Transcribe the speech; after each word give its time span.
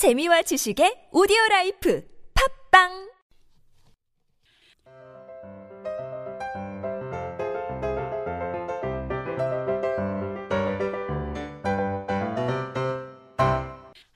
재미와 0.00 0.40
지식의 0.48 1.12
오디오 1.12 1.36
life. 1.50 2.00
팟빵 2.32 3.09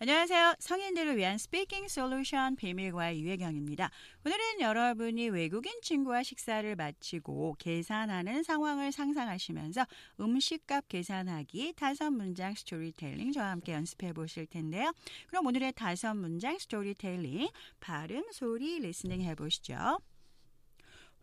안녕하세요. 0.06 0.56
성인들을 0.58 1.16
위한 1.16 1.38
speaking 1.38 1.88
solution 1.88 2.56
비밀과외 2.56 3.22
유혜경입니다. 3.22 3.90
오늘은 4.26 4.60
여러분이 4.60 5.30
외국인 5.30 5.80
친구와 5.80 6.22
식사를 6.22 6.76
마치고 6.76 7.56
계산하는 7.58 8.42
상황을 8.42 8.92
상상하시면서 8.92 9.86
음식값 10.20 10.88
계산하기 10.88 11.72
다섯 11.76 12.10
문장 12.10 12.54
스토리텔링 12.54 13.32
저와 13.32 13.48
함께 13.48 13.72
연습해 13.72 14.12
보실 14.12 14.44
텐데요. 14.44 14.92
그럼 15.28 15.46
오늘의 15.46 15.72
다섯 15.72 16.12
문장 16.12 16.58
스토리텔링 16.58 17.48
발음, 17.80 18.24
소리, 18.30 18.80
리스닝 18.80 19.22
해 19.22 19.34
보시죠. 19.34 20.00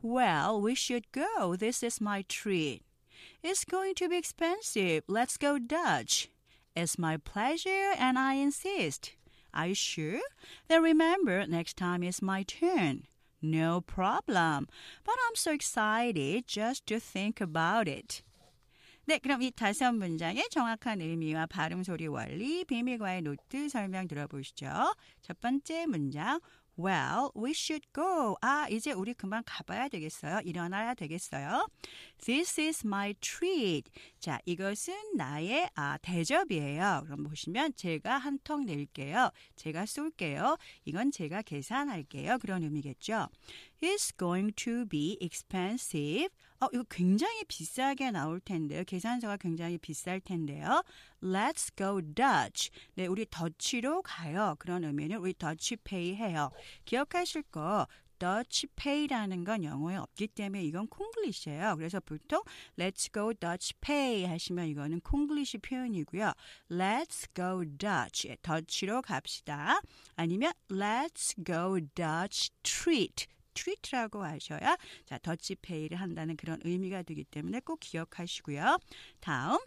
Well, 0.04 0.60
we 0.60 0.72
should 0.72 1.08
go. 1.12 1.56
This 1.56 1.86
is 1.86 2.02
my 2.02 2.24
treat. 2.24 2.82
It's 3.44 3.64
going 3.64 3.94
to 3.98 4.10
be 4.10 4.18
expensive. 4.18 5.04
Let's 5.08 5.38
go 5.38 5.60
Dutch. 5.60 6.32
It's 6.75 6.99
my 6.99 7.17
pleasure 7.17 7.95
and 7.99 8.19
I 8.19 8.35
insist. 8.35 9.13
Are 9.55 9.69
you 9.69 9.75
sure? 9.75 10.21
Then 10.69 10.83
remember, 10.83 11.47
next 11.47 11.77
time 11.77 12.03
it's 12.03 12.21
my 12.21 12.43
turn. 12.43 13.07
No 13.41 13.81
problem. 13.81 14.69
But 15.05 15.15
I'm 15.27 15.37
so 15.37 15.53
excited 15.53 16.47
just 16.47 16.87
to 16.87 17.01
think 17.01 17.41
about 17.41 17.89
it. 17.89 18.23
네, 19.09 19.19
그럼 19.19 19.41
이 19.41 19.53
다섯 19.53 19.93
문장의 19.93 20.49
정확한 20.51 21.01
의미와 21.01 21.47
발음 21.47 21.85
소리 21.85 22.09
원리, 22.09 22.65
비밀과의 22.65 23.23
노트 23.23 23.69
설명 23.69 24.09
들어보시죠. 24.09 24.67
첫 25.23 25.41
번째 25.41 25.87
문장. 25.87 26.41
Well, 26.80 27.32
we 27.36 27.52
should 27.52 27.86
go. 27.94 28.36
아, 28.42 28.68
이제 28.70 28.92
우리 28.92 29.14
그만 29.14 29.44
가봐야 29.46 29.88
되겠어요. 29.90 30.40
일어나야 30.46 30.94
되겠어요. 30.94 31.68
This 32.24 32.60
is 32.60 32.86
my 32.86 33.14
treat. 33.16 33.90
자, 34.20 34.40
이것은 34.46 34.94
나의 35.16 35.70
아, 35.76 35.98
대접이에요. 36.02 37.04
그럼 37.06 37.24
보시면 37.24 37.74
제가 37.76 38.18
한턱 38.18 38.64
낼게요. 38.66 39.32
제가 39.56 39.86
쏠게요. 39.86 40.58
이건 40.86 41.12
제가 41.12 41.42
계산할게요. 41.42 42.38
그런 42.40 42.64
의미겠죠. 42.64 43.28
It's 43.82 44.18
going 44.18 44.54
to 44.56 44.86
be 44.86 45.18
expensive. 45.22 46.30
어, 46.60 46.68
이거 46.72 46.84
굉장히 46.92 47.44
비싸게 47.46 48.12
나올 48.12 48.40
텐데요. 48.40 48.84
계산서가 48.84 49.38
굉장히 49.38 49.80
비쌀 49.80 50.20
텐데요. 50.20 50.84
Let's 51.24 51.76
go 51.76 52.00
Dutch. 52.02 52.70
네, 52.94 53.08
우리 53.08 53.26
더치로 53.28 54.04
가요. 54.04 54.56
그런 54.60 54.84
의미는 54.84 55.18
우리 55.18 55.34
더치 55.34 55.78
페이 55.78 56.16
해요. 56.16 56.52
기억하실 56.86 57.44
거 57.44 57.88
Dutch 58.22 58.68
pay라는 58.76 59.44
건 59.44 59.64
영어에 59.64 59.96
없기 59.96 60.28
때문에 60.28 60.64
이건 60.64 60.88
콩글리시예요. 60.88 61.76
그래서 61.76 62.00
보통 62.00 62.44
Let's 62.78 63.12
go 63.12 63.34
Dutch 63.34 63.74
pay 63.82 64.26
하시면 64.26 64.68
이거는 64.68 65.02
콩글리시 65.02 65.58
표현이고요. 65.58 66.32
Let's 66.70 67.28
go 67.36 67.66
Dutch. 67.66 68.36
더치로 68.44 69.02
갑시다. 69.02 69.82
아니면 70.16 70.54
Let's 70.70 71.34
go 71.44 71.80
Dutch 71.96 72.52
treat. 72.62 73.26
트리트라고 73.54 74.24
하셔야 74.24 74.78
자 75.06 75.18
더치페이를 75.18 76.00
한다는 76.00 76.38
그런 76.38 76.60
의미가 76.64 77.04
되기 77.04 77.24
때문에 77.24 77.60
꼭 77.60 77.80
기억하시고요. 77.82 78.78
다음 79.20 79.60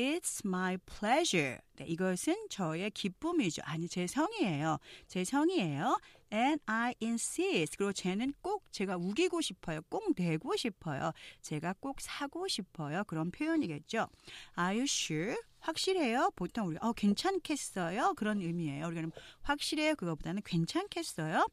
It's 0.00 0.40
my 0.46 0.78
pleasure. 0.78 1.58
네, 1.76 1.84
이것은 1.84 2.48
저의 2.48 2.90
기쁨이죠. 2.90 3.60
아니 3.66 3.86
제 3.86 4.06
성이에요. 4.06 4.78
제 5.06 5.24
성이에요. 5.24 6.00
And 6.32 6.62
I 6.64 6.94
insist. 7.02 7.76
그리고 7.76 7.92
쟤는 7.92 8.32
꼭 8.40 8.64
제가 8.72 8.96
우기고 8.96 9.42
싶어요. 9.42 9.82
꼭 9.90 10.14
내고 10.16 10.56
싶어요. 10.56 11.12
제가 11.42 11.74
꼭 11.80 12.00
사고 12.00 12.48
싶어요. 12.48 13.04
그런 13.04 13.30
표현이겠죠. 13.30 14.08
Are 14.58 14.78
you 14.78 14.84
sure? 14.84 15.36
확실해요? 15.58 16.30
보통 16.34 16.68
우리 16.68 16.78
어 16.80 16.94
괜찮겠어요? 16.94 18.14
그런 18.14 18.40
의미예요. 18.40 18.86
우리가 18.86 19.10
확실해요? 19.42 19.96
그거보다는 19.96 20.40
괜찮겠어요? 20.46 21.46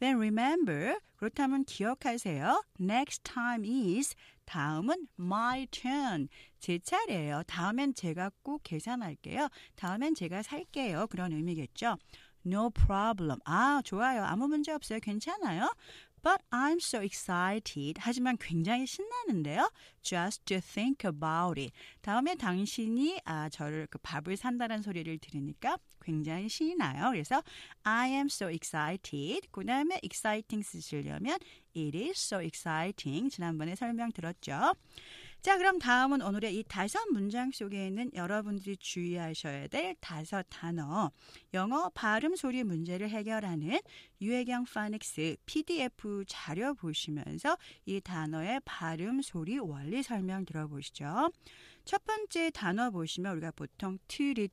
Then 0.00 0.16
remember. 0.16 0.98
그렇다면 1.16 1.64
기억하세요. 1.64 2.64
Next 2.80 3.22
time 3.22 3.64
is 3.64 4.16
다음은 4.44 5.08
my 5.18 5.66
turn. 5.66 6.28
제 6.58 6.78
차례예요. 6.78 7.42
다음엔 7.46 7.94
제가 7.94 8.30
꼭 8.42 8.62
계산할게요. 8.62 9.48
다음엔 9.76 10.14
제가 10.14 10.42
살게요. 10.42 11.06
그런 11.08 11.32
의미겠죠. 11.32 11.96
No 12.44 12.70
problem. 12.70 13.38
아, 13.44 13.80
좋아요. 13.84 14.24
아무 14.24 14.48
문제 14.48 14.72
없어요. 14.72 14.98
괜찮아요. 15.00 15.72
But 16.22 16.40
I'm 16.50 16.78
so 16.78 17.02
excited. 17.02 17.98
하지만 17.98 18.36
굉장히 18.38 18.86
신나는데요. 18.86 19.70
Just 20.02 20.44
to 20.46 20.60
think 20.60 21.04
about 21.04 21.60
it. 21.60 21.72
다음에 22.00 22.36
당신이 22.36 23.20
아, 23.24 23.48
저를 23.48 23.88
그 23.90 23.98
밥을 23.98 24.36
산다는 24.36 24.82
소리를 24.82 25.18
들으니까 25.18 25.78
굉장히 26.00 26.48
신이 26.48 26.76
나요. 26.76 27.10
그래서 27.10 27.42
I 27.82 28.10
am 28.10 28.26
so 28.26 28.48
excited. 28.48 29.48
그 29.50 29.64
다음에 29.64 29.98
exciting 30.02 30.64
쓰시려면 30.64 31.38
It 31.76 31.96
is 31.98 32.18
so 32.18 32.40
exciting. 32.40 33.30
지난번에 33.30 33.74
설명 33.74 34.12
들었죠. 34.12 34.74
자, 35.42 35.58
그럼 35.58 35.80
다음은 35.80 36.22
오늘의 36.22 36.56
이 36.56 36.62
다섯 36.68 37.04
문장 37.10 37.50
속에 37.50 37.88
있는 37.88 38.12
여러분들이 38.14 38.76
주의하셔야 38.76 39.66
될 39.66 39.96
다섯 40.00 40.46
단어. 40.48 41.10
영어 41.52 41.90
발음 41.94 42.36
소리 42.36 42.62
문제를 42.62 43.10
해결하는 43.10 43.80
유혜경 44.20 44.66
phonics 44.72 45.34
PDF 45.44 46.24
자료 46.28 46.74
보시면서 46.74 47.58
이 47.86 48.00
단어의 48.00 48.60
발음 48.64 49.20
소리 49.20 49.58
원리 49.58 50.04
설명 50.04 50.44
들어보시죠. 50.44 51.32
첫 51.84 52.04
번째 52.04 52.50
단어 52.50 52.92
보시면 52.92 53.32
우리가 53.32 53.50
보통 53.50 53.98
트리 54.06 54.46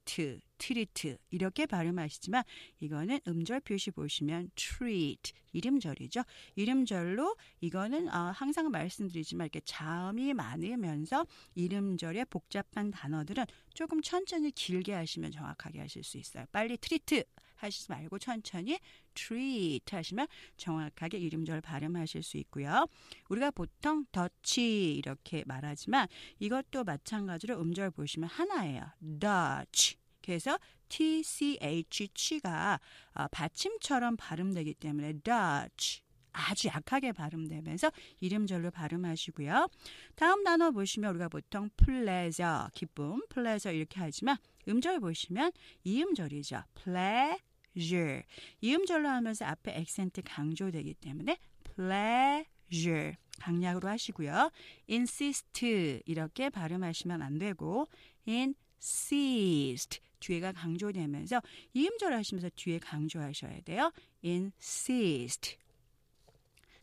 트, 0.59 0.69
treat 0.69 1.17
이렇게 1.31 1.65
발음하시지만 1.65 2.43
이거는 2.79 3.19
음절 3.27 3.61
표시 3.61 3.89
보시면 3.89 4.51
treat 4.55 5.33
일음절이죠. 5.53 6.21
일음절로 6.55 7.35
이거는 7.59 8.07
어, 8.13 8.31
항상 8.35 8.69
말씀드리지만 8.69 9.45
이렇게 9.45 9.61
자음이 9.65 10.33
많으면서 10.35 11.25
일음절의 11.55 12.25
복잡한 12.25 12.91
단어들은 12.91 13.45
조금 13.73 14.01
천천히 14.01 14.51
길게 14.51 14.93
하시면 14.93 15.31
정확하게 15.31 15.79
하실 15.79 16.03
수 16.03 16.17
있어요. 16.17 16.45
빨리 16.51 16.77
treat 16.77 17.23
하시지 17.55 17.87
말고 17.89 18.19
천천히 18.19 18.79
treat 19.15 19.95
하시면 19.95 20.27
정확하게 20.55 21.17
일음절 21.17 21.61
발음하실 21.61 22.23
수 22.23 22.37
있고요. 22.37 22.85
우리가 23.29 23.51
보통 23.51 24.05
더치 24.11 24.93
이렇게 24.95 25.43
말하지만 25.45 26.07
이것도 26.37 26.83
마찬가지로 26.83 27.59
음절 27.59 27.91
보시면 27.91 28.29
하나예요. 28.29 28.83
Dutch. 29.01 29.98
그래서 30.29 30.59
TCH 30.89 32.09
치가 32.13 32.79
어, 33.15 33.27
받침처럼 33.31 34.15
발음되기 34.15 34.75
때문에 34.75 35.13
Dutch. 35.23 36.03
아주 36.31 36.67
약하게 36.67 37.13
발음되면서 37.13 37.91
이름절로 38.19 38.69
발음하시고요. 38.69 39.67
다음 40.13 40.43
단어 40.43 40.69
보시면 40.69 41.09
우리가 41.09 41.29
보통 41.29 41.71
pleasure, 41.75 42.67
기쁨, 42.75 43.25
pleasure 43.29 43.75
이렇게 43.75 43.99
하지만 43.99 44.37
음절 44.67 44.99
보시면 44.99 45.51
이음절이죠. 45.83 46.61
pleasure. 46.75 48.21
이음절로 48.61 49.09
하면서 49.09 49.45
앞에 49.45 49.77
액센트 49.77 50.21
강조되기 50.23 50.93
때문에 50.93 51.39
pleasure. 51.75 53.15
강약으로 53.39 53.89
하시고요. 53.89 54.51
insist 54.87 56.03
이렇게 56.05 56.51
발음하시면 56.51 57.23
안 57.23 57.39
되고 57.39 57.87
insist 58.27 60.01
뒤에가 60.19 60.51
강조되면서 60.53 61.41
이음절 61.73 62.13
하시면서 62.13 62.49
뒤에 62.55 62.79
강조하셔야 62.79 63.61
돼요. 63.61 63.91
insist. 64.23 65.57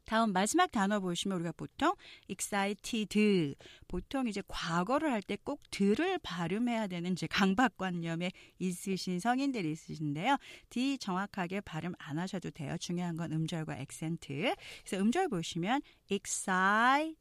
다음 0.04 0.32
마지막 0.32 0.70
단어 0.70 1.00
보시면 1.00 1.38
우리가 1.38 1.50
보통 1.52 1.92
excited 2.28 3.56
보통 3.88 4.28
이제 4.28 4.40
과거를 4.46 5.10
할 5.10 5.20
때 5.22 5.36
꼭 5.42 5.60
들을 5.72 6.16
발음해야 6.22 6.86
되는 6.86 7.10
이제 7.12 7.26
강박관념에 7.26 8.30
있으신 8.60 9.18
성인들이 9.18 9.72
있으신데요. 9.72 10.36
D 10.70 10.98
정확하게 10.98 11.60
발음 11.62 11.92
안 11.98 12.20
하셔도 12.20 12.50
돼요. 12.50 12.76
중요한 12.78 13.16
건 13.16 13.32
음절과 13.32 13.78
액센트. 13.78 14.54
그래서 14.84 15.02
음절 15.02 15.26
보시면 15.28 15.82
excited 16.08 17.16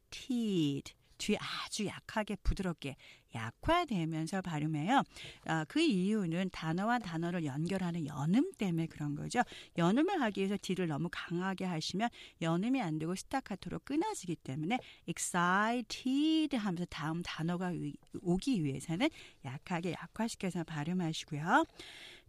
뒤에 1.17 1.37
아주 1.65 1.85
약하게 1.85 2.35
부드럽게 2.37 2.95
약화되면서 3.33 4.41
발음해요. 4.41 5.03
아, 5.45 5.65
그 5.67 5.81
이유는 5.81 6.49
단어와 6.51 6.99
단어를 6.99 7.45
연결하는 7.45 8.05
연음 8.05 8.51
때문에 8.53 8.87
그런 8.87 9.15
거죠. 9.15 9.41
연음을 9.77 10.21
하기 10.21 10.41
위해서 10.41 10.57
뒤를 10.61 10.87
너무 10.87 11.09
강하게 11.11 11.65
하시면 11.65 12.09
연음이 12.41 12.81
안 12.81 12.97
되고 12.97 13.13
스타카토로 13.15 13.79
끊어지기 13.79 14.37
때문에 14.37 14.79
excited 15.05 16.55
하면서 16.57 16.85
다음 16.85 17.21
단어가 17.23 17.73
오기 18.21 18.63
위해서는 18.63 19.09
약하게 19.43 19.91
약화시켜서 19.91 20.63
발음하시고요. 20.63 21.65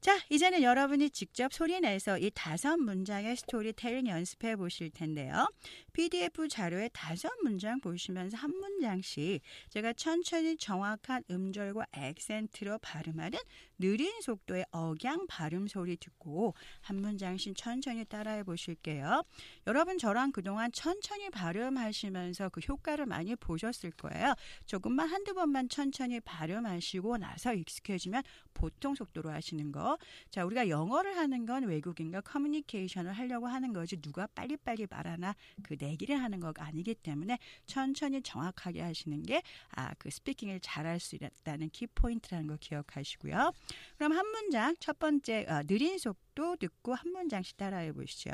자, 0.06 0.20
이제는 0.30 0.62
여러분이 0.62 1.10
직접 1.10 1.52
소리내서 1.52 2.20
이 2.20 2.30
다섯 2.32 2.76
문장의 2.76 3.34
스토리텔링 3.34 4.06
연습해 4.06 4.54
보실 4.54 4.88
텐데요. 4.88 5.48
PDF 5.92 6.46
자료에 6.46 6.88
다섯 6.92 7.32
문장 7.42 7.80
보시면서 7.80 8.36
한 8.36 8.52
문장씩 8.52 9.42
제가 9.68 9.94
천천히 9.94 10.56
정확한 10.58 11.24
음절과 11.28 11.86
액센트로 11.92 12.78
발음하는 12.78 13.36
느린 13.78 14.20
속도의 14.20 14.66
억양 14.70 15.26
발음 15.26 15.66
소리 15.66 15.96
듣고 15.96 16.54
한 16.80 16.96
문장씩 16.96 17.56
천천히 17.56 18.04
따라해 18.04 18.42
보실게요. 18.42 19.22
여러분 19.66 19.98
저랑 19.98 20.32
그동안 20.32 20.70
천천히 20.72 21.30
발음하시면서 21.30 22.48
그 22.50 22.60
효과를 22.60 23.06
많이 23.06 23.36
보셨을 23.36 23.90
거예요. 23.92 24.34
조금만 24.66 25.08
한두 25.08 25.34
번만 25.34 25.68
천천히 25.68 26.20
발음하시고 26.20 27.18
나서 27.18 27.54
익숙해지면 27.54 28.22
보통 28.54 28.94
속도로 28.94 29.30
하시는 29.30 29.70
거. 29.72 29.98
자, 30.30 30.44
우리가 30.44 30.68
영어를 30.68 31.16
하는 31.16 31.44
건 31.44 31.64
외국인과 31.64 32.22
커뮤니케이션을 32.22 33.12
하려고 33.12 33.46
하는 33.46 33.72
거지 33.72 33.96
누가 34.00 34.26
빨리빨리 34.28 34.86
말하나 34.90 35.34
그 35.62 35.76
내기를 35.78 36.20
하는 36.22 36.40
거가 36.40 36.64
아니기 36.64 36.94
때문에 36.94 37.38
천천히 37.66 38.22
정확하게 38.22 38.80
하시는 38.80 39.22
게 39.22 39.42
아, 39.70 39.92
그 39.98 40.10
speaking을 40.10 40.60
잘할 40.60 41.00
수 41.00 41.16
있다는 41.16 41.70
키포인트라는 41.70 42.46
거 42.46 42.56
기억하시고요. 42.58 43.52
그럼 43.97 44.13
한 44.13 44.25
문장 44.27 44.75
첫 44.79 44.99
번째 44.99 45.45
어, 45.47 45.63
느린 45.67 45.97
속도 45.97 46.55
듣고 46.55 46.93
한 46.93 47.11
문장씩 47.11 47.57
따라해 47.57 47.91
보시죠. 47.91 48.31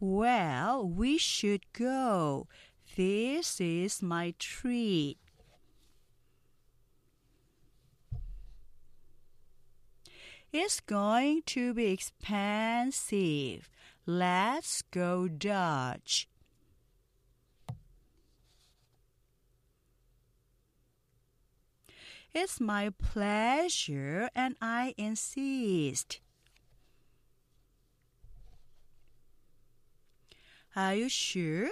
Well, 0.00 0.90
we 0.98 1.16
should 1.16 1.66
go. 1.72 2.46
This 2.96 3.60
is 3.60 4.02
my 4.02 4.32
treat. 4.38 5.18
It's 10.52 10.80
going 10.80 11.42
to 11.46 11.72
be 11.74 11.92
expensive. 11.92 13.70
Let's 14.04 14.82
go 14.90 15.28
Dutch. 15.28 16.26
It's 22.37 22.59
my 22.59 22.89
pleasure 22.89 24.29
and 24.35 24.57
I 24.59 24.93
insist. 24.97 26.19
Are 30.75 30.93
you 30.93 31.07
sure? 31.07 31.69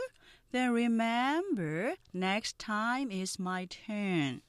Then 0.54 0.72
remember, 0.72 1.96
next 2.14 2.58
time 2.60 3.12
is 3.12 3.38
my 3.38 3.66
turn. 3.66 4.42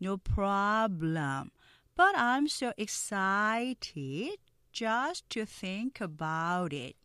No 0.00 0.16
problem. 0.16 1.52
But 1.94 2.18
I'm 2.18 2.48
so 2.48 2.72
excited 2.76 4.38
just 4.72 5.30
to 5.30 5.46
think 5.46 6.00
about 6.00 6.72
it. 6.72 6.96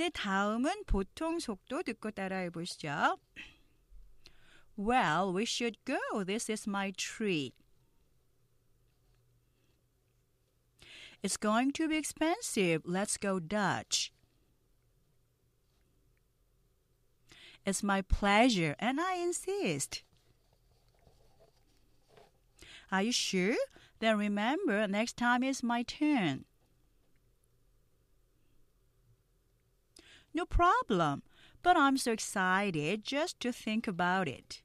네, 0.00 0.10
다음은 0.10 0.84
보통 0.86 1.38
속도 1.38 1.82
듣고 1.82 2.10
따라해 2.10 2.50
보시죠. 2.50 3.18
Well, 4.76 5.32
we 5.32 5.44
should 5.44 5.78
go. 5.84 6.24
This 6.24 6.50
is 6.50 6.68
my 6.68 6.92
treat. 6.92 7.54
It's 11.22 11.38
going 11.38 11.72
to 11.72 11.88
be 11.88 11.96
expensive. 11.96 12.82
Let's 12.84 13.16
go 13.16 13.40
Dutch. 13.40 14.12
It's 17.64 17.82
my 17.82 18.02
pleasure 18.02 18.76
and 18.78 19.00
I 19.00 19.14
insist. 19.16 20.02
Are 22.92 23.02
you 23.02 23.12
sure? 23.12 23.56
Then 23.98 24.18
remember, 24.18 24.86
next 24.86 25.16
time 25.16 25.42
is 25.42 25.62
my 25.62 25.82
turn. 25.82 26.44
No 30.34 30.44
problem. 30.44 31.22
But 31.62 31.76
I'm 31.76 31.96
so 31.96 32.12
excited 32.12 33.02
just 33.04 33.40
to 33.40 33.52
think 33.52 33.88
about 33.88 34.28
it. 34.28 34.62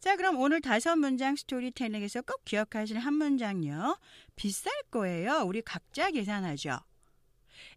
자, 0.00 0.16
그럼 0.16 0.38
오늘 0.38 0.62
다섯 0.62 0.96
문장 0.96 1.36
스토리텔링에서 1.36 2.22
꼭 2.22 2.42
기억하실 2.46 2.98
한 2.98 3.14
문장요. 3.14 3.98
비쌀 4.34 4.72
거예요. 4.90 5.42
우리 5.44 5.60
각자 5.60 6.10
계산하죠. 6.10 6.80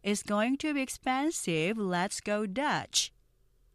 It's 0.03 0.25
going 0.25 0.57
to 0.59 0.73
be 0.73 0.81
expensive. 0.81 1.77
Let's 1.77 2.23
go 2.23 2.47
Dutch. 2.47 3.11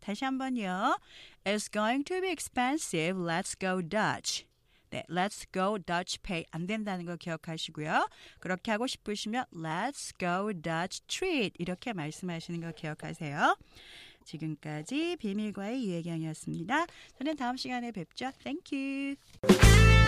다시 0.00 0.24
한번요. 0.24 0.98
It's 1.44 1.68
going 1.70 2.04
to 2.04 2.22
be 2.22 2.30
expensive. 2.30 3.18
Let's 3.18 3.54
go 3.54 3.82
Dutch. 3.82 4.46
네, 4.93 5.03
let's 5.09 5.51
go 5.51 5.79
Dutch 5.79 6.19
pay 6.21 6.45
안 6.51 6.67
된다는 6.67 7.05
거 7.05 7.15
기억하시고요. 7.15 8.07
그렇게 8.39 8.69
하고 8.69 8.85
싶으시면 8.85 9.45
let's 9.51 10.13
go 10.19 10.53
Dutch 10.53 11.01
treat 11.07 11.55
이렇게 11.57 11.93
말씀하시는 11.93 12.61
거 12.61 12.71
기억하세요. 12.71 13.57
지금까지 14.23 15.17
비밀과의 15.19 15.83
유혜경이었습니다. 15.87 16.85
저는 17.17 17.35
다음 17.37 17.57
시간에 17.57 17.91
뵙죠. 17.91 18.29
Thank 18.43 19.17
you. 19.41 20.02